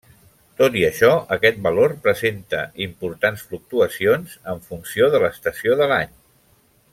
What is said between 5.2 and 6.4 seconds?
l'estació de l'any.